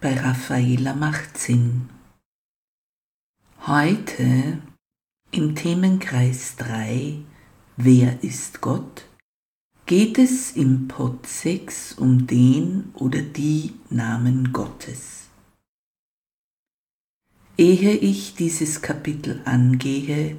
[0.00, 1.88] bei Raffaela macht Sinn.
[3.66, 4.62] Heute
[5.30, 7.18] im Themenkreis 3
[7.76, 9.08] Wer ist Gott?
[9.88, 15.28] geht es im Pod 6 um den oder die Namen Gottes.
[17.56, 20.36] Ehe ich dieses Kapitel angehe,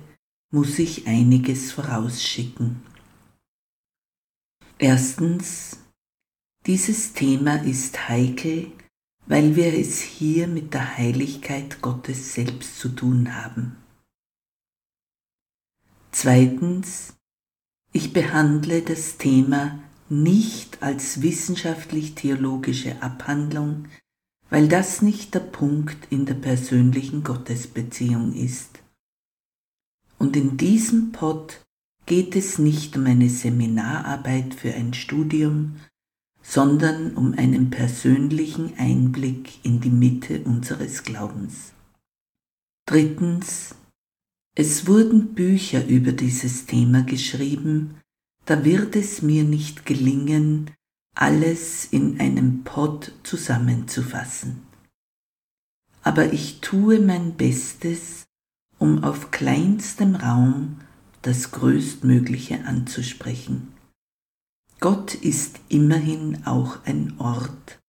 [0.51, 2.83] muss ich einiges vorausschicken.
[4.77, 5.79] Erstens,
[6.67, 8.71] dieses Thema ist heikel
[9.29, 13.77] weil wir es hier mit der Heiligkeit Gottes selbst zu tun haben.
[16.11, 17.13] Zweitens,
[17.93, 23.85] ich behandle das Thema nicht als wissenschaftlich-theologische Abhandlung,
[24.49, 28.79] weil das nicht der Punkt in der persönlichen Gottesbeziehung ist.
[30.17, 31.63] Und in diesem Pod
[32.07, 35.75] geht es nicht um eine Seminararbeit für ein Studium,
[36.41, 41.73] sondern um einen persönlichen Einblick in die Mitte unseres Glaubens.
[42.85, 43.75] Drittens,
[44.55, 47.99] es wurden Bücher über dieses Thema geschrieben,
[48.45, 50.71] da wird es mir nicht gelingen,
[51.15, 54.63] alles in einem Pod zusammenzufassen.
[56.01, 58.25] Aber ich tue mein Bestes,
[58.79, 60.79] um auf kleinstem Raum
[61.21, 63.73] das Größtmögliche anzusprechen.
[64.81, 67.79] Gott ist immerhin auch ein Ort,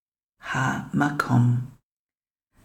[0.40, 1.68] Ha-Makom.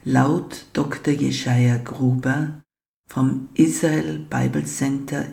[0.03, 1.13] Laut Dr.
[1.13, 2.63] Jeschaya Gruber
[3.07, 5.27] vom Israel Bible Center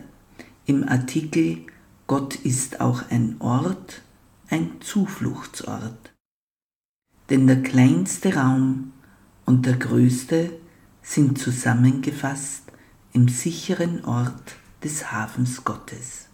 [0.67, 1.65] im Artikel
[2.05, 4.03] Gott ist auch ein Ort,
[4.49, 6.13] ein Zufluchtsort.
[7.31, 8.93] Denn der kleinste Raum
[9.45, 10.59] und der größte
[11.01, 12.71] sind zusammengefasst
[13.11, 16.29] im sicheren Ort des Hafens Gottes.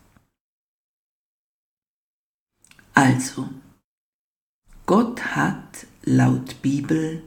[3.02, 3.48] Also,
[4.86, 7.24] Gott hat laut Bibel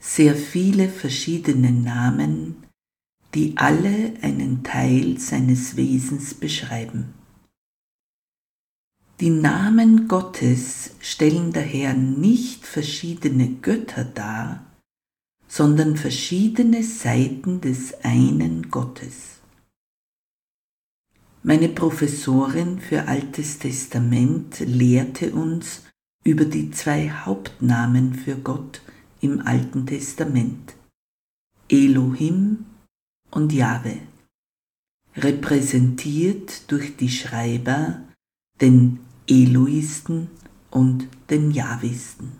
[0.00, 2.64] sehr viele verschiedene Namen,
[3.32, 7.14] die alle einen Teil seines Wesens beschreiben.
[9.20, 14.66] Die Namen Gottes stellen daher nicht verschiedene Götter dar,
[15.46, 19.38] sondern verschiedene Seiten des einen Gottes.
[21.46, 25.82] Meine Professorin für Altes Testament lehrte uns
[26.24, 28.80] über die zwei Hauptnamen für Gott
[29.20, 30.74] im Alten Testament,
[31.68, 32.64] Elohim
[33.30, 33.98] und Jahwe,
[35.16, 38.00] repräsentiert durch die Schreiber,
[38.62, 40.30] den Eloisten
[40.70, 42.32] und den Jahwisten.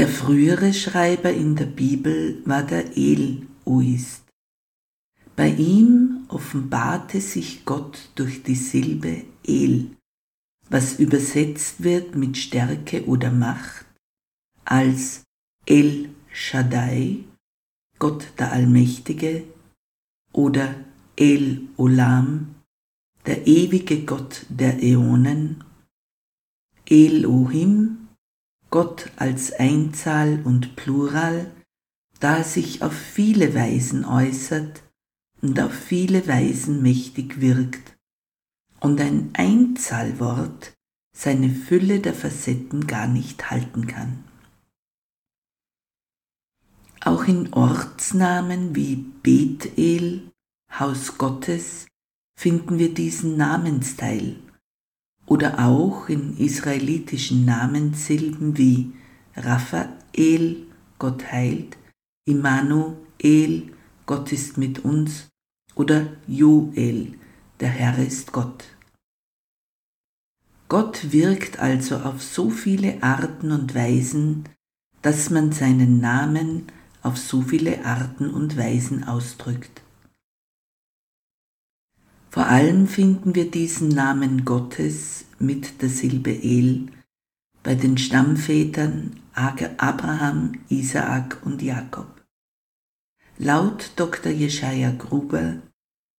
[0.00, 4.24] Der frühere Schreiber in der Bibel war der Eloist.
[5.36, 9.96] Bei ihm offenbarte sich Gott durch die Silbe El,
[10.68, 13.86] was übersetzt wird mit Stärke oder Macht
[14.64, 15.24] als
[15.66, 17.24] El Shaddai,
[17.98, 19.44] Gott der Allmächtige,
[20.32, 20.74] oder
[21.16, 22.54] El Olam,
[23.26, 25.62] der ewige Gott der Äonen,
[26.88, 28.08] Elohim,
[28.70, 31.50] Gott als Einzahl und Plural,
[32.18, 34.82] da er sich auf viele Weisen äußert,
[35.42, 37.96] und auf viele Weisen mächtig wirkt
[38.80, 40.72] und ein Einzahlwort
[41.14, 44.24] seine Fülle der Facetten gar nicht halten kann.
[47.04, 50.30] Auch in Ortsnamen wie Bethel,
[50.70, 51.86] Haus Gottes,
[52.38, 54.36] finden wir diesen Namensteil
[55.26, 58.92] oder auch in israelitischen Namenssilben wie
[59.34, 60.66] Raphael,
[60.98, 61.76] Gott heilt,
[62.24, 63.72] Immanuel,
[64.06, 65.31] Gott ist mit uns
[65.74, 67.14] oder Joel,
[67.60, 68.64] der Herr ist Gott.
[70.68, 74.48] Gott wirkt also auf so viele Arten und Weisen,
[75.02, 76.66] dass man seinen Namen
[77.02, 79.82] auf so viele Arten und Weisen ausdrückt.
[82.30, 86.86] Vor allem finden wir diesen Namen Gottes mit der Silbe El
[87.62, 92.11] bei den Stammvätern Abraham, Isaak und Jakob.
[93.44, 94.30] Laut Dr.
[94.30, 95.60] Jeschaya Gruber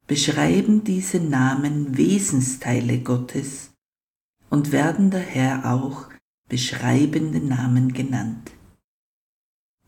[0.08, 3.72] beschreiben diese Namen Wesensteile Gottes
[4.50, 6.10] und werden daher auch
[6.50, 8.52] beschreibende Namen genannt.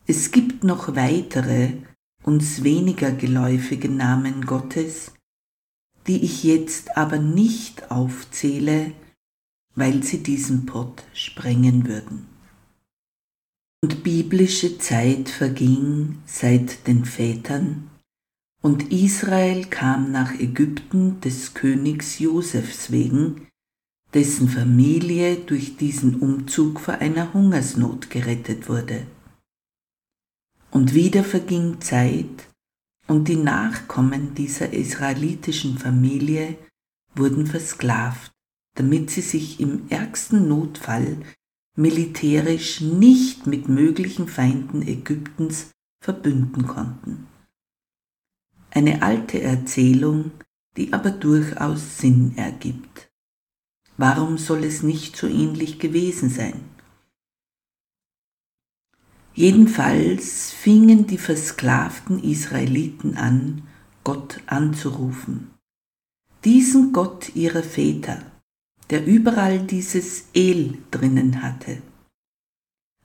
[0.06, 1.74] Es gibt noch weitere,
[2.22, 5.12] uns weniger geläufige Namen Gottes,
[6.06, 8.92] die ich jetzt aber nicht aufzähle,
[9.74, 12.35] weil sie diesen Pott sprengen würden.
[13.86, 17.88] Und biblische Zeit verging seit den Vätern,
[18.60, 23.46] und Israel kam nach Ägypten des Königs Josefs wegen,
[24.12, 29.06] dessen Familie durch diesen Umzug vor einer Hungersnot gerettet wurde.
[30.72, 32.48] Und wieder verging Zeit,
[33.06, 36.58] und die Nachkommen dieser israelitischen Familie
[37.14, 38.32] wurden versklavt
[38.76, 41.16] damit sie sich im ärgsten Notfall
[41.76, 45.70] militärisch nicht mit möglichen Feinden Ägyptens
[46.02, 47.26] verbünden konnten.
[48.70, 50.30] Eine alte Erzählung,
[50.76, 53.08] die aber durchaus Sinn ergibt.
[53.96, 56.64] Warum soll es nicht so ähnlich gewesen sein?
[59.34, 63.62] Jedenfalls fingen die versklavten Israeliten an,
[64.02, 65.50] Gott anzurufen.
[66.44, 68.22] Diesen Gott ihrer Väter,
[68.90, 71.82] der überall dieses El drinnen hatte.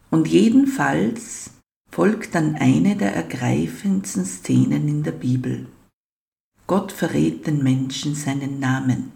[0.09, 1.51] Und jedenfalls
[1.89, 5.67] folgt dann eine der ergreifendsten Szenen in der Bibel.
[6.67, 9.11] Gott verrät den Menschen seinen Namen.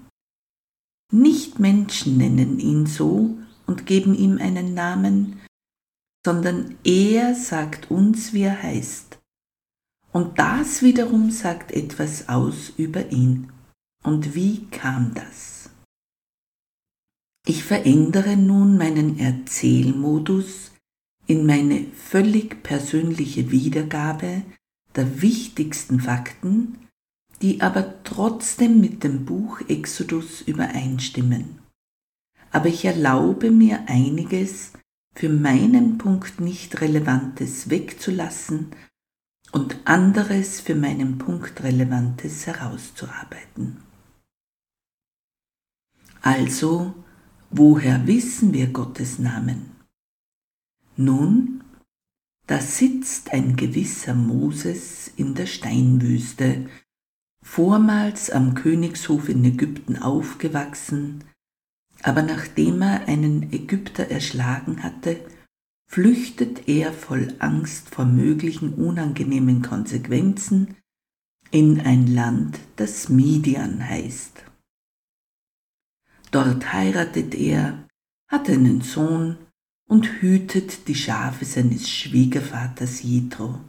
[1.11, 3.37] Nicht Menschen nennen ihn so
[3.67, 5.41] und geben ihm einen Namen,
[6.25, 9.19] sondern er sagt uns, wie er heißt.
[10.11, 13.51] Und das wiederum sagt etwas aus über ihn.
[14.03, 15.54] Und wie kam das?
[17.47, 20.71] Ich verändere nun meinen Erzählmodus
[21.27, 24.41] in meine völlig persönliche Wiedergabe
[24.95, 26.79] der wichtigsten Fakten,
[27.43, 31.59] die aber trotzdem mit dem Buch Exodus übereinstimmen.
[32.51, 34.73] Aber ich erlaube mir einiges
[35.13, 38.71] für meinen Punkt nicht Relevantes wegzulassen
[39.51, 43.83] und anderes für meinen Punkt Relevantes herauszuarbeiten.
[46.21, 46.95] Also
[47.57, 49.71] Woher wissen wir Gottes Namen?
[50.97, 51.63] Nun,
[52.47, 56.69] da sitzt ein gewisser Moses in der Steinwüste,
[57.41, 61.23] vormals am Königshof in Ägypten aufgewachsen,
[62.03, 65.25] aber nachdem er einen Ägypter erschlagen hatte,
[65.89, 70.75] flüchtet er voll Angst vor möglichen unangenehmen Konsequenzen
[71.51, 74.44] in ein Land, das Midian heißt.
[76.35, 77.87] Dort heiratet er,
[78.27, 79.37] hat einen Sohn
[79.87, 83.61] und hütet die Schafe seines Schwiegervaters Jethro.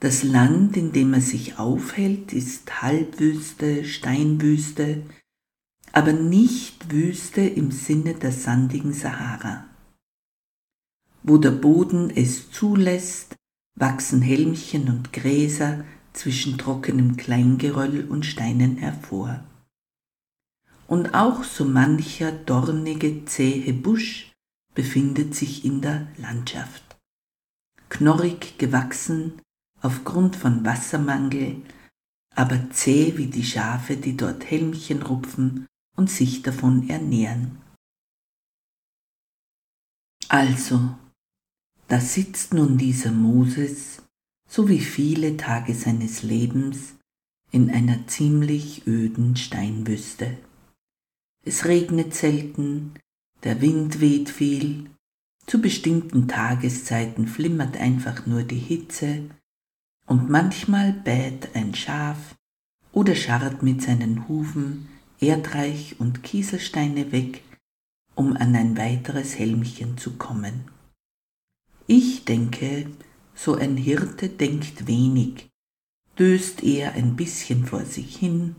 [0.00, 5.04] Das Land, in dem er sich aufhält, ist Halbwüste, Steinwüste,
[5.92, 9.64] aber nicht Wüste im Sinne der sandigen Sahara.
[11.22, 13.36] Wo der Boden es zulässt,
[13.76, 15.84] wachsen Helmchen und Gräser
[16.14, 19.44] zwischen trockenem Kleingeröll und Steinen hervor
[20.86, 24.32] und auch so mancher dornige, zähe Busch
[24.74, 26.96] befindet sich in der Landschaft.
[27.88, 29.40] Knorrig gewachsen
[29.80, 31.62] aufgrund von Wassermangel,
[32.34, 35.66] aber zäh wie die Schafe, die dort Helmchen rupfen
[35.96, 37.58] und sich davon ernähren.
[40.28, 40.96] Also,
[41.88, 44.02] da sitzt nun dieser Moses,
[44.48, 46.94] so wie viele Tage seines Lebens,
[47.52, 50.36] in einer ziemlich öden Steinwüste.
[51.48, 52.94] Es regnet selten,
[53.44, 54.90] der Wind weht viel,
[55.46, 59.30] zu bestimmten Tageszeiten flimmert einfach nur die Hitze
[60.06, 62.34] und manchmal bäht ein Schaf
[62.90, 64.88] oder scharrt mit seinen Hufen
[65.20, 67.42] Erdreich und Kieselsteine weg,
[68.16, 70.64] um an ein weiteres Helmchen zu kommen.
[71.86, 72.90] Ich denke,
[73.36, 75.48] so ein Hirte denkt wenig,
[76.18, 78.56] döst eher ein bisschen vor sich hin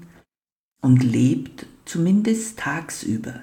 [0.82, 3.42] und lebt zumindest tagsüber,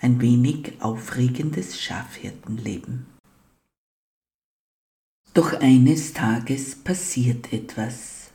[0.00, 3.06] ein wenig aufregendes Schafhirtenleben.
[5.34, 8.30] Doch eines Tages passiert etwas.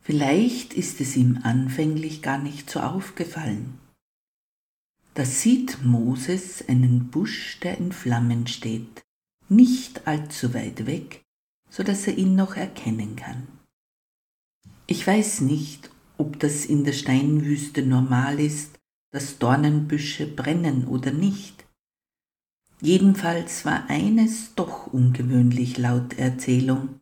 [0.00, 3.78] Vielleicht ist es ihm anfänglich gar nicht so aufgefallen.
[5.14, 9.02] Da sieht Moses einen Busch, der in Flammen steht,
[9.48, 11.22] nicht allzu weit weg,
[11.68, 13.46] so dass er ihn noch erkennen kann.
[14.86, 15.91] Ich weiß nicht,
[16.22, 18.78] ob das in der Steinwüste normal ist,
[19.10, 21.66] dass Dornenbüsche brennen oder nicht.
[22.80, 27.00] Jedenfalls war eines doch ungewöhnlich laut Erzählung.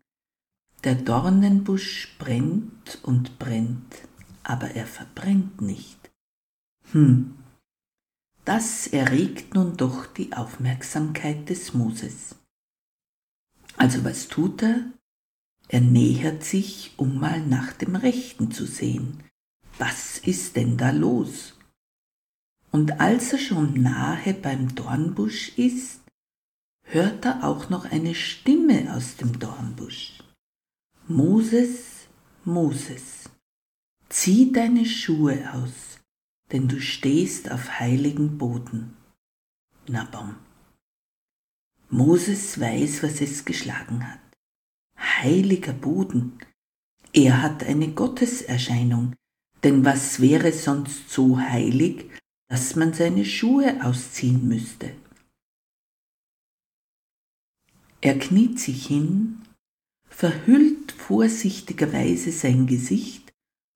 [0.85, 4.09] Der Dornenbusch brennt und brennt,
[4.43, 6.11] aber er verbrennt nicht.
[6.93, 7.35] Hm,
[8.47, 12.37] das erregt nun doch die Aufmerksamkeit des Moses.
[13.77, 14.81] Also was tut er?
[15.73, 19.23] Er nähert sich, um mal nach dem Rechten zu sehen.
[19.79, 21.57] Was ist denn da los?
[22.73, 26.01] Und als er schon nahe beim Dornbusch ist,
[26.83, 30.25] hört er auch noch eine Stimme aus dem Dornbusch.
[31.07, 32.09] Moses,
[32.45, 33.31] Moses,
[34.09, 36.01] zieh deine Schuhe aus,
[36.51, 38.97] denn du stehst auf heiligen Boden.
[39.87, 40.35] Na bom.
[41.91, 44.30] Moses weiß, was es geschlagen hat.
[45.23, 46.39] Heiliger Boden.
[47.13, 49.15] Er hat eine Gotteserscheinung,
[49.63, 52.07] denn was wäre sonst so heilig,
[52.49, 54.93] dass man seine Schuhe ausziehen müsste.
[58.01, 59.43] Er kniet sich hin,
[60.09, 63.33] verhüllt vorsichtigerweise sein Gesicht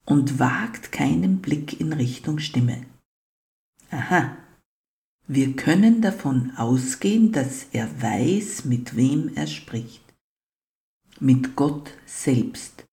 [0.06, 2.86] und wagt keinen Blick in Richtung Stimme.
[3.90, 4.36] Aha,
[5.26, 10.03] wir können davon ausgehen, dass er weiß, mit wem er spricht.
[11.20, 12.84] Mit Gott selbst,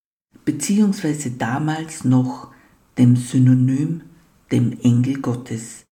[0.46, 2.54] beziehungsweise damals noch
[2.98, 4.04] dem Synonym
[4.52, 5.86] dem Engel Gottes,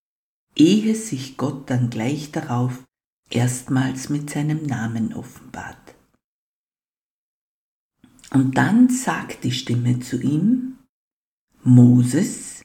[0.56, 2.84] ehe sich Gott dann gleich darauf
[3.30, 5.96] erstmals mit seinem Namen offenbart.
[8.32, 10.78] Und dann sagt die Stimme zu ihm,
[11.64, 12.62] Moses,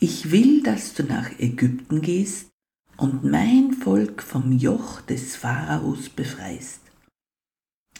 [0.00, 2.50] ich will, dass du nach Ägypten gehst
[2.96, 6.80] und mein Volk vom Joch des Pharaos befreist.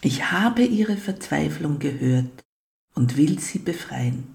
[0.00, 2.44] Ich habe ihre Verzweiflung gehört
[2.94, 4.28] und will sie befreien.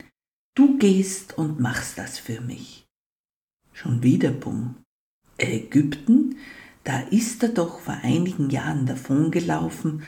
[0.56, 2.86] Du gehst und machst das für mich.
[3.72, 4.76] Schon wieder Bumm.
[5.38, 6.38] Ägypten,
[6.84, 10.06] da ist er doch vor einigen Jahren davongelaufen,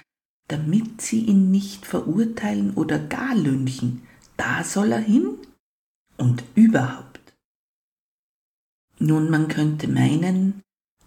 [0.47, 4.03] damit sie ihn nicht verurteilen oder gar lünchen.
[4.37, 5.37] Da soll er hin?
[6.17, 7.33] Und überhaupt.
[8.99, 10.61] Nun, man könnte meinen,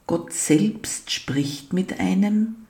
[0.06, 2.67] Gott selbst spricht mit einem,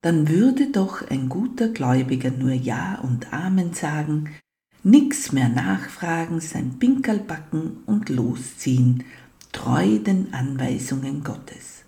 [0.00, 4.34] dann würde doch ein guter Gläubiger nur Ja und Amen sagen,
[4.82, 9.04] nix mehr nachfragen, sein Pinkerl backen und losziehen,
[9.52, 11.84] treu den Anweisungen Gottes.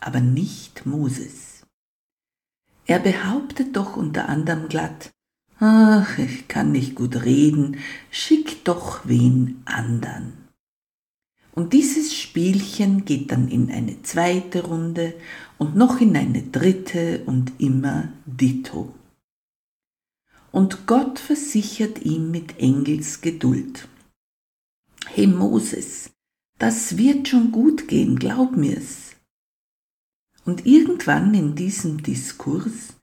[0.00, 1.64] Aber nicht Moses.
[2.86, 5.10] Er behauptet doch unter anderem glatt,
[5.58, 7.78] ach, ich kann nicht gut reden,
[8.10, 10.41] schick doch wen andern.
[11.54, 15.14] Und dieses Spielchen geht dann in eine zweite Runde
[15.58, 18.94] und noch in eine dritte und immer ditto.
[20.50, 23.88] Und Gott versichert ihm mit Engelsgeduld.
[25.06, 26.10] Hey Moses,
[26.58, 29.16] das wird schon gut gehen, glaub mir's.
[30.44, 32.94] Und irgendwann in diesem Diskurs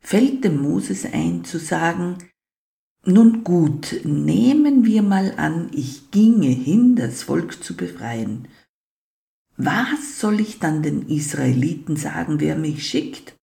[0.00, 2.18] fällt dem Moses ein zu sagen,
[3.06, 8.48] nun gut, nehmen wir mal an, ich ginge hin, das Volk zu befreien.
[9.56, 13.34] Was soll ich dann den Israeliten sagen, wer mich schickt?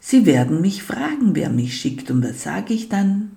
[0.00, 3.36] Sie werden mich fragen, wer mich schickt, und was sage ich dann?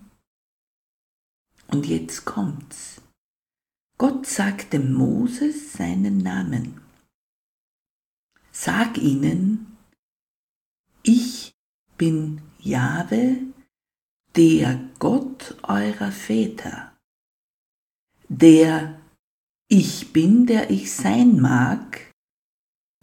[1.68, 3.02] Und jetzt kommt's.
[3.98, 6.82] Gott sagte Moses seinen Namen.
[8.52, 9.78] Sag ihnen,
[11.04, 11.52] ich
[11.98, 13.38] bin Jahwe,
[14.38, 16.94] der Gott eurer Väter,
[18.30, 19.02] der
[19.68, 22.12] ich bin, der ich sein mag,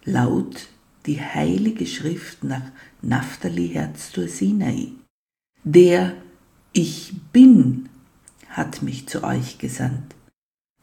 [0.04, 0.68] laut
[1.06, 2.70] die heilige Schrift nach
[3.02, 4.92] Naphtali Herztur Sinai.
[5.64, 6.16] Der
[6.72, 7.88] ich bin
[8.48, 10.14] hat mich zu euch gesandt.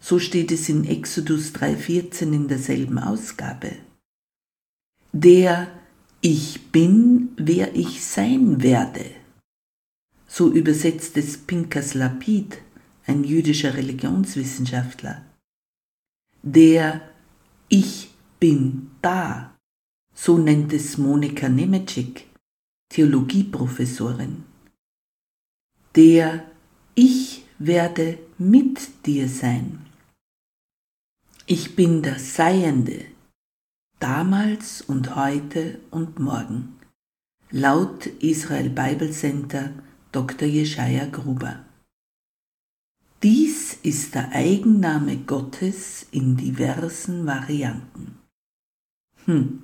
[0.01, 3.77] So steht es in Exodus 3.14 in derselben Ausgabe.
[5.13, 5.67] Der
[6.22, 9.21] Ich bin, wer ich sein werde.
[10.34, 12.62] So übersetzt es Pinkas Lapid,
[13.06, 15.26] ein jüdischer Religionswissenschaftler.
[16.42, 17.02] Der
[17.68, 19.54] Ich bin da.
[20.16, 22.28] So nennt es Monika Nemetschik,
[22.88, 24.46] Theologieprofessorin.
[25.96, 26.50] Der
[26.96, 29.86] Ich werde mit dir sein.
[31.46, 33.04] Ich bin das Seiende,
[34.00, 36.80] damals und heute und morgen.
[37.50, 39.74] Laut Israel Bible Center
[40.12, 40.48] Dr.
[40.48, 41.65] Jeschaya Gruber.
[43.24, 48.20] Dies ist der Eigenname Gottes in diversen Varianten.
[49.25, 49.63] Hm.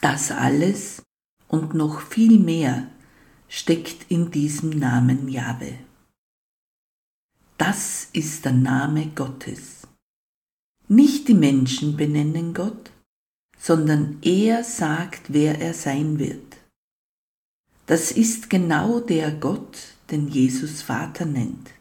[0.00, 1.02] Das alles
[1.48, 2.88] und noch viel mehr
[3.48, 5.78] steckt in diesem Namen Jahwe.
[7.58, 9.86] Das ist der Name Gottes.
[10.88, 12.92] Nicht die Menschen benennen Gott,
[13.58, 16.51] sondern er sagt, wer er sein wird.
[17.92, 19.76] Das ist genau der Gott,
[20.10, 21.72] den Jesus Vater nennt.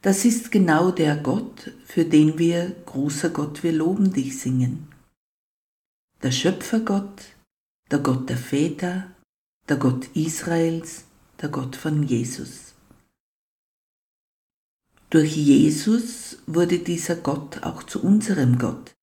[0.00, 4.90] Das ist genau der Gott, für den wir, großer Gott, wir loben dich singen.
[6.22, 7.24] Der Schöpfergott,
[7.90, 9.14] der Gott der Väter,
[9.68, 11.04] der Gott Israels,
[11.42, 12.72] der Gott von Jesus.
[15.10, 18.94] Durch Jesus wurde dieser Gott auch zu unserem Gott,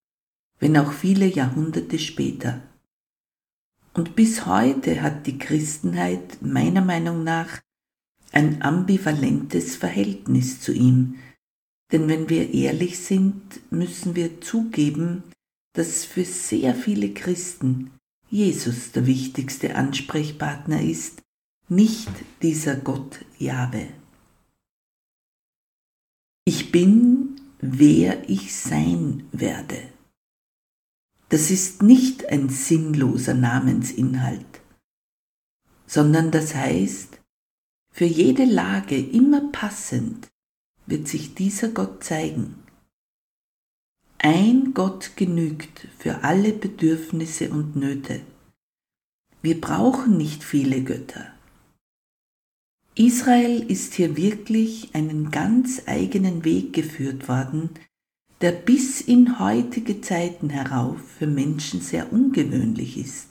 [0.58, 2.60] wenn auch viele Jahrhunderte später.
[3.92, 7.60] Und bis heute hat die Christenheit meiner Meinung nach
[8.32, 11.16] ein ambivalentes Verhältnis zu ihm,
[11.92, 13.42] denn wenn wir ehrlich sind,
[13.72, 15.24] müssen wir zugeben,
[15.74, 17.90] dass für sehr viele Christen
[18.28, 21.20] Jesus der wichtigste Ansprechpartner ist,
[21.68, 22.10] nicht
[22.42, 23.88] dieser Gott Jahwe.
[26.44, 29.82] Ich bin, wer ich sein werde.
[31.30, 34.60] Das ist nicht ein sinnloser Namensinhalt,
[35.86, 37.20] sondern das heißt,
[37.92, 40.28] für jede Lage immer passend
[40.86, 42.56] wird sich dieser Gott zeigen.
[44.18, 48.22] Ein Gott genügt für alle Bedürfnisse und Nöte.
[49.40, 51.32] Wir brauchen nicht viele Götter.
[52.96, 57.70] Israel ist hier wirklich einen ganz eigenen Weg geführt worden,
[58.40, 63.28] der bis in heutige Zeiten herauf für Menschen sehr ungewöhnlich ist.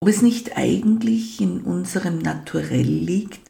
[0.00, 3.40] Ob es nicht eigentlich in unserem Naturell liegt,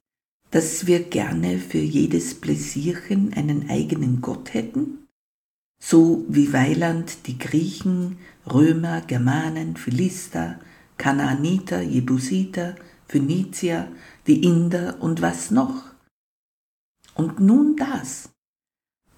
[0.50, 5.06] dass wir gerne für jedes Pläsierchen einen eigenen Gott hätten?
[5.82, 8.18] So wie Weiland die Griechen,
[8.52, 10.60] Römer, Germanen, Philister,
[10.98, 12.76] Kanaaniter, Jebusiter,
[13.08, 13.88] Phönizier,
[14.26, 15.84] die Inder und was noch.
[17.14, 18.30] Und nun das.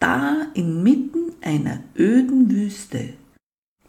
[0.02, 3.14] Da inmitten einer öden Wüste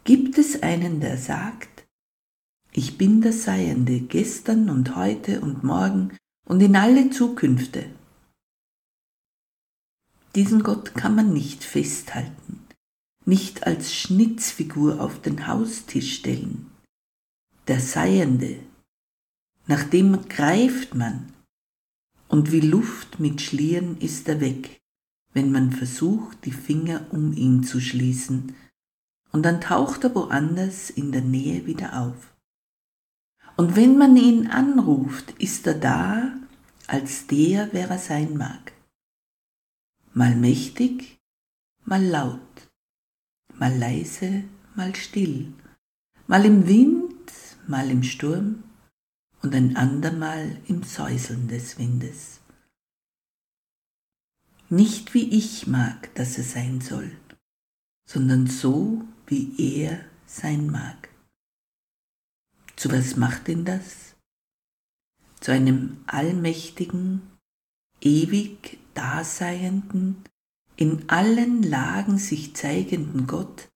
[0.04, 1.88] gibt es einen, der sagt,
[2.70, 7.90] ich bin der Seiende gestern und heute und morgen und in alle Zukünfte.
[10.36, 12.64] Diesen Gott kann man nicht festhalten,
[13.24, 16.70] nicht als Schnitzfigur auf den Haustisch stellen.
[17.66, 18.60] Der Seiende,
[19.66, 21.32] nach dem greift man,
[22.28, 24.80] und wie Luft mit Schlieren ist er weg,
[25.34, 28.54] wenn man versucht, die Finger um ihn zu schließen,
[29.32, 32.32] und dann taucht er woanders in der Nähe wieder auf.
[33.56, 36.32] Und wenn man ihn anruft, ist er da,
[36.86, 38.72] als der, wer er sein mag.
[40.12, 41.18] Mal mächtig,
[41.84, 42.68] mal laut,
[43.58, 44.44] mal leise,
[44.76, 45.52] mal still,
[46.28, 47.32] mal im Wind,
[47.66, 48.62] mal im Sturm
[49.42, 52.40] und ein andermal im Säuseln des Windes.
[54.70, 57.10] Nicht wie ich mag, dass er sein soll,
[58.08, 61.08] sondern so, wie er sein mag.
[62.76, 64.14] Zu was macht ihn das?
[65.40, 67.22] Zu einem allmächtigen,
[68.00, 70.24] ewig daseienden,
[70.76, 73.68] in allen Lagen sich zeigenden Gott,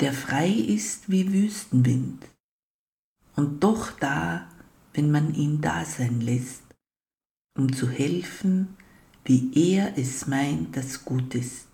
[0.00, 2.26] der frei ist wie Wüstenwind
[3.36, 4.48] und doch da,
[4.94, 6.62] wenn man ihn da sein lässt,
[7.56, 8.76] um zu helfen,
[9.26, 11.66] wie er es meint, das gut ist.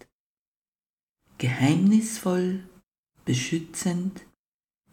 [1.37, 2.65] Geheimnisvoll,
[3.25, 4.23] beschützend,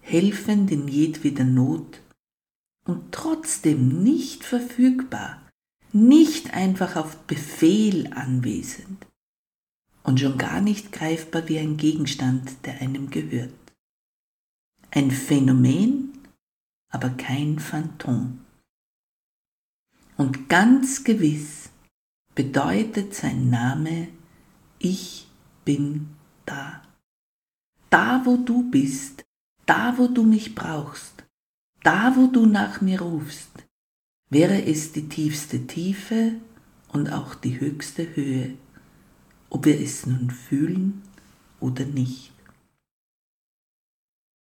[0.02, 2.02] helfend in jedweder Not
[2.86, 5.41] und trotzdem nicht verfügbar,
[5.93, 9.08] nicht einfach auf Befehl anwesend
[10.04, 13.54] und schon gar nicht greifbar wie ein Gegenstand, der einem gehört.
[14.91, 16.17] Ein Phänomen,
[16.91, 18.39] aber kein Phantom.
[20.17, 21.68] Und ganz gewiss
[22.39, 24.08] bedeutet sein Name,
[24.78, 25.28] ich
[25.65, 26.08] bin
[26.45, 26.82] da.
[27.89, 29.25] Da, wo du bist,
[29.65, 31.25] da wo du mich brauchst,
[31.84, 33.49] da wo du nach mir rufst,
[34.30, 36.36] wäre es die tiefste Tiefe
[36.93, 38.54] und auch die höchste Höhe,
[39.49, 41.02] ob wir es nun fühlen
[41.60, 42.32] oder nicht.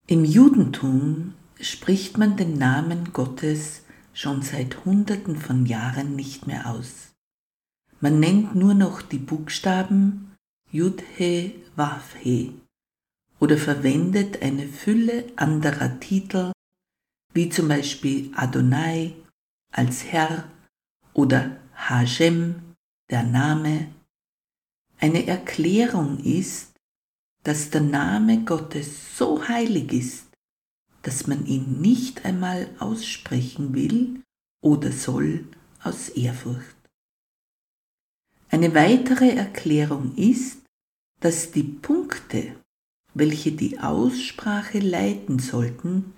[0.06, 3.80] Im Judentum spricht man den Namen Gottes
[4.12, 7.07] schon seit Hunderten von Jahren nicht mehr aus.
[8.00, 10.36] Man nennt nur noch die Buchstaben
[10.70, 12.52] Yud-He, Wav-He
[13.40, 16.52] oder verwendet eine Fülle anderer Titel,
[17.34, 19.14] wie zum Beispiel Adonai
[19.72, 20.48] als Herr
[21.12, 22.74] oder Hashem,
[23.10, 23.92] der Name.
[25.00, 26.74] Eine Erklärung ist,
[27.44, 30.26] dass der Name Gottes so heilig ist,
[31.02, 34.22] dass man ihn nicht einmal aussprechen will
[34.60, 35.46] oder soll
[35.82, 36.77] aus Ehrfurcht.
[38.50, 40.62] Eine weitere Erklärung ist,
[41.20, 42.56] dass die Punkte,
[43.14, 46.12] welche die Aussprache leiten sollten,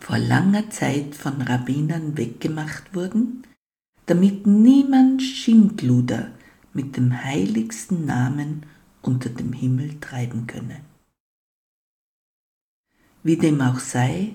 [0.00, 3.46] vor langer Zeit von Rabbinern weggemacht wurden,
[4.06, 6.32] damit niemand Schindluder
[6.72, 8.66] mit dem heiligsten Namen
[9.02, 10.80] unter dem Himmel treiben könne.
[13.22, 14.32] Wie dem auch sei,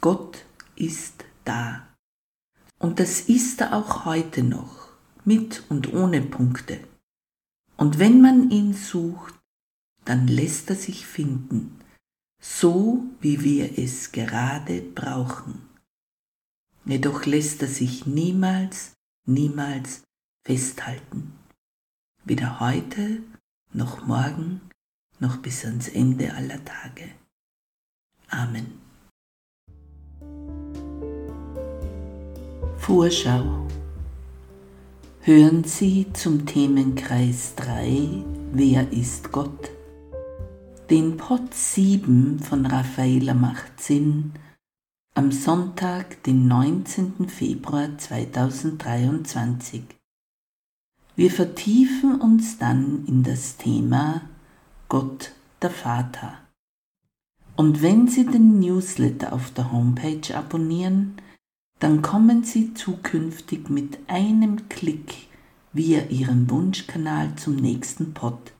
[0.00, 0.44] Gott
[0.76, 1.88] ist da.
[2.78, 4.87] Und das ist er auch heute noch,
[5.28, 6.80] mit und ohne Punkte.
[7.76, 9.34] Und wenn man ihn sucht,
[10.04, 11.78] dann lässt er sich finden,
[12.42, 15.68] so wie wir es gerade brauchen.
[16.86, 18.94] Jedoch lässt er sich niemals,
[19.26, 20.02] niemals
[20.46, 21.34] festhalten.
[22.24, 23.22] Weder heute,
[23.72, 24.62] noch morgen,
[25.20, 27.10] noch bis ans Ende aller Tage.
[28.28, 28.80] Amen.
[32.78, 33.68] Vorschau.
[35.28, 39.70] Hören Sie zum Themenkreis 3 Wer ist Gott?
[40.88, 44.32] Den Pot 7 von Raffaella macht Sinn
[45.14, 47.28] am Sonntag, den 19.
[47.28, 49.82] Februar 2023.
[51.14, 54.22] Wir vertiefen uns dann in das Thema
[54.88, 56.38] Gott der Vater.
[57.54, 61.20] Und wenn Sie den Newsletter auf der Homepage abonnieren,
[61.80, 65.28] dann kommen Sie zukünftig mit einem Klick
[65.72, 68.52] via Ihren Wunschkanal zum nächsten Pod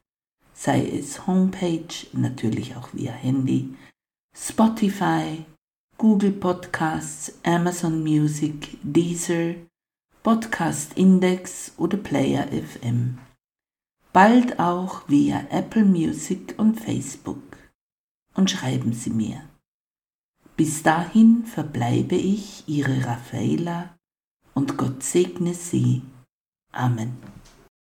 [0.58, 3.76] sei es Homepage, natürlich auch via Handy,
[4.36, 5.44] Spotify,
[5.96, 9.54] Google Podcasts, Amazon Music, Deezer,
[10.24, 13.18] Podcast Index oder Player FM.
[14.12, 17.56] Bald auch via Apple Music und Facebook.
[18.34, 19.47] Und schreiben Sie mir.
[20.58, 23.96] Bis dahin verbleibe ich, Ihre Raffaela,
[24.54, 26.02] und Gott segne Sie.
[26.72, 27.16] Amen.